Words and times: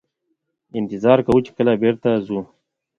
انتظار 0.79 1.19
کوو 1.25 1.43
چې 1.45 1.51
کله 1.57 1.71
به 1.75 1.79
بیرته 1.81 2.09
ځو. 2.25 2.39